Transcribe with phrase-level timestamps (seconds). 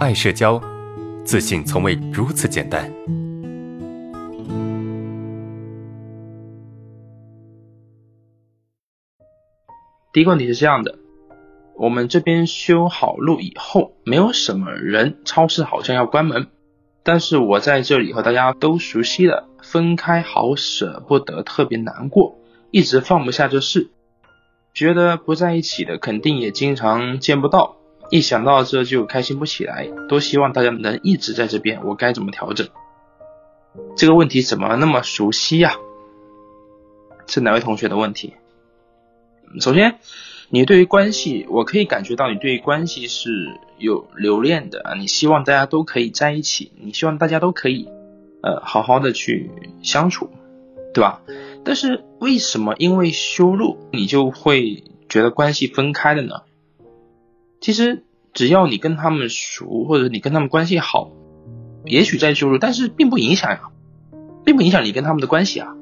[0.00, 0.58] 爱社交，
[1.26, 2.90] 自信从未如此简单。
[10.10, 10.98] 第一个问题是这样的：
[11.76, 16.46] 我们这边修好路以后，没有什么人，超市好像要关门，
[17.02, 22.38] 但是我在这里和大家都熟悉了，分开好舍不得，特别难过，
[22.70, 23.90] 一直放不下这事，
[24.72, 27.76] 觉得不在一起的肯定也经常见不到，
[28.10, 32.68] 一想到这就开心不起来，多希望大家能一直在这边，我该怎么调整？
[33.96, 35.74] 这个问题怎么那么熟悉呀？
[37.28, 38.34] 是哪位同学的问题？
[39.60, 40.00] 首先，
[40.48, 43.30] 你对于关系，我可以感觉到你对于关系是
[43.78, 47.88] 有留恋的啊，你希望大家都可以在一起，你希望大家都可以
[48.42, 49.52] 呃好好的去
[49.84, 50.30] 相处，
[50.92, 51.22] 对吧？
[51.64, 56.42] 但是为什么因为修路你就会觉得关系分开了呢？
[57.60, 61.10] 其实只要你跟他们熟，或者你跟他们关系好，
[61.84, 63.60] 也许在羞辱，但是并不影响呀，
[64.44, 65.74] 并不影响你跟他们的关系啊。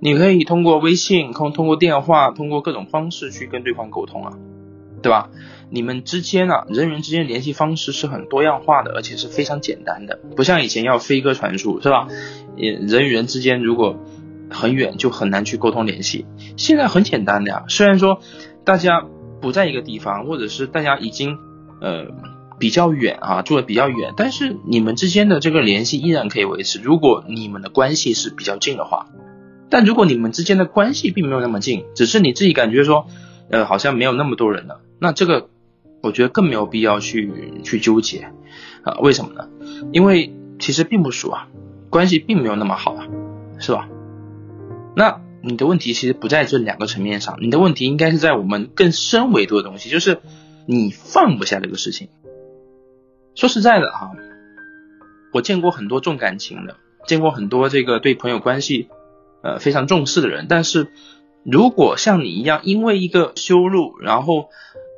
[0.00, 4.32] 你可以通过微信、通通过电话、通过各种方式去跟对方沟通啊，
[5.02, 5.28] 对吧？
[5.68, 12.08] 你们之间啊，人与人之间联系方式是很多样化的，而且是非常简单的，不像以前要飞鸽传书，是吧？
[12.56, 14.00] 也人与人之间如果
[14.48, 16.26] 很远，就很难去沟通联系。
[16.56, 18.20] 现在很简单的呀，虽然说
[18.64, 19.04] 大家
[19.40, 21.38] 不在一个地方，或者是大家已经
[21.80, 22.06] 呃
[22.58, 26.80] 比较远啊，住的比较远，但是你们之间的这个联系依然可以维持。
[26.80, 29.06] 如果你们的关系是比较近的话。
[29.72, 33.06] 但如果你们之间的关系并没有那么近，只是你自己感觉说，
[33.50, 35.48] 呃，好像没有那么多人了，那这个
[36.02, 37.32] 我觉得更没有必要去
[37.62, 38.32] 去纠结
[38.82, 38.98] 啊？
[39.00, 39.48] 为什么呢？
[39.92, 41.46] 因为其实并不熟啊，
[41.88, 43.06] 关系并没有那么好啊，
[43.60, 43.88] 是吧？
[44.96, 50.18] 那你的问题其实不在这两个层面上，你的问题应该是在我们更深维度的东西，就是
[50.66, 52.08] 你放不下这个事情。
[53.34, 54.10] 说实在的哈，
[55.32, 58.88] 我见过很多重感情的，见过很多这个对朋友关系。
[59.42, 60.88] 呃，非常重视的人，但是
[61.44, 64.50] 如果像你一样，因为一个修路，然后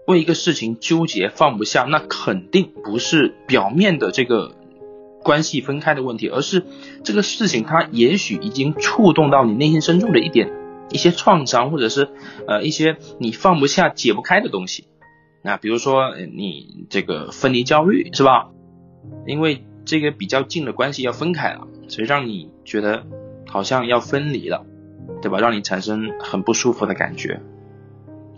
[0.09, 4.57] 为一个事情纠结放不下，那肯定不是表面的这个
[5.23, 6.65] 关系分开的问题，而是
[7.05, 10.51] 这个事情它也许已经触动到你内心深处的一点
[10.91, 12.09] 一些创伤，或者是
[12.47, 14.87] 呃一些你放不下、解不开的东西。
[15.43, 18.49] 那比如说你这个分离焦虑是吧？
[19.27, 23.05] 因为这个比较近的关系要分开了，所以让你觉得。
[23.49, 24.65] 好像要分离了，
[25.21, 25.39] 对吧？
[25.39, 27.43] 让你产生很不舒服的感觉，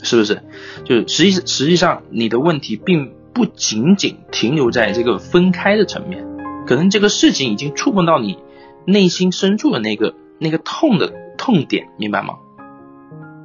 [0.03, 0.43] 是不是？
[0.85, 6.27] 就是实际实际上你的问题并不仅仅停留在这个分开的层面，
[6.67, 8.39] 可能这个事情已经触碰到你
[8.87, 12.35] 内心深处的那个那个痛的痛点，明白吗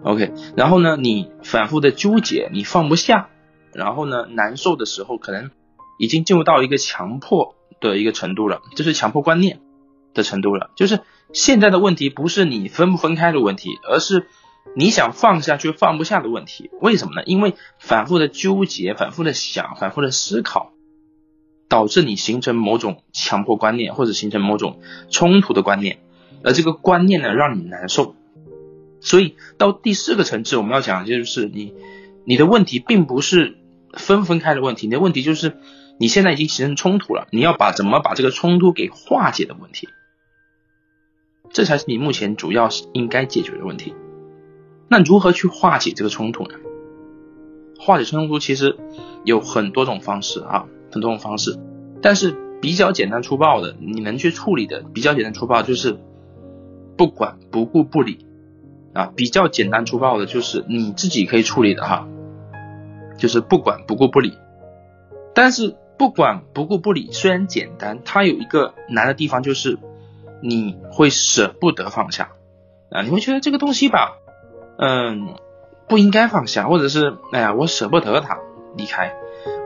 [0.04, 3.30] ？OK，然后呢，你反复的纠结，你放不下，
[3.74, 5.52] 然后呢，难受的时候可能
[5.98, 9.60] 已经进入到一个强迫的一个程度了，就是强迫观念
[10.14, 11.00] 的程度了，就是。
[11.32, 14.26] 现在的问题不是你分不分开的问题，而是
[14.76, 16.72] 你想放下却放不下的问题。
[16.82, 17.22] 为什么呢？
[17.24, 20.69] 因为反复的纠结、反复的想、反复的思考，
[21.70, 26.00] 导致你形成某种强迫观念，或者形成某种冲突的观念，
[26.44, 28.16] 而这个观念呢，让你难受。
[29.00, 31.74] 所以到第四个层次，我们要讲的就是你
[32.26, 33.56] 你的问题并不是
[33.94, 35.58] 分分开的问题，你的问题就是
[36.00, 39.88] 你现在已经形成冲突了，你要把怎么把这个冲突给化解的问题。
[41.52, 43.94] 这才是你目前主要应该解决的问题。
[44.88, 46.56] 那如何去化解这个冲突呢？
[47.80, 48.78] 化解冲突其实
[49.24, 51.58] 有很多种方式啊，很多种方式。
[52.02, 55.98] 但是比较简单粗暴的，你能去处理的比较简单粗暴就是
[56.98, 58.26] 不管不顾不理
[58.94, 59.12] 啊。
[59.16, 62.08] 比较简单粗暴的就是你自己可以处理的哈，
[63.18, 64.38] 就是不管不顾不理。
[65.34, 69.78] 但是不管不顾不理虽然简单，它有一个难的地方就是。
[70.42, 72.30] 你会舍不得放下
[72.92, 73.02] 啊？
[73.02, 74.14] 你会觉得这个东西吧，
[74.78, 75.36] 嗯，
[75.90, 78.38] 不应该放下，或者是哎呀，我舍不得他
[78.78, 79.14] 离开，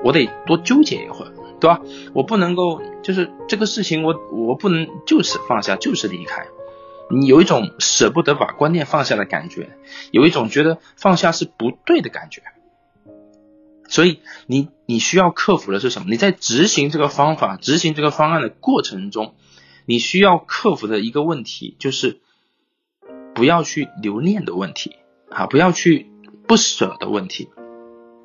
[0.03, 1.81] 我得多纠结一会儿，对吧？
[2.13, 6.47] 我不能够就是这个事情，我我不能就此放下，就是离开。
[7.11, 9.78] 你有一种舍不得把观念放下的感觉，
[10.11, 12.41] 有一种觉得放下是不对的感觉。
[13.87, 16.08] 所以你你需要克服的是什么？
[16.09, 19.35] 你在执行这个方法、执行这个方案的过程中。
[19.85, 22.22] 你需要克服的一个问题就是
[23.35, 24.96] 不要去留恋的问题
[25.29, 26.09] 啊，不要去
[26.53, 27.50] 不舍的问题，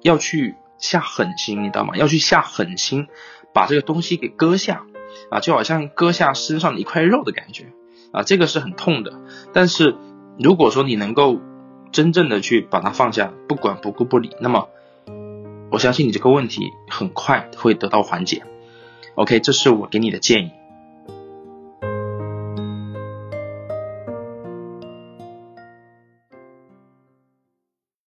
[0.03, 1.97] 要去下狠心，你知道吗？
[1.97, 3.07] 要去下狠心
[3.55, 4.85] 把这个东西给割下
[5.31, 7.73] 啊，就好像割下身上的一块肉的感觉
[8.13, 9.19] 啊，这个是很痛的。
[9.55, 9.97] 但是
[10.39, 11.41] 如果说你能够
[11.91, 14.69] 真正的去把它放下，不管不顾不理，那么
[15.71, 18.43] 我相信你这个问题很快会得到缓解。
[19.15, 20.51] OK，这是我给你的建议。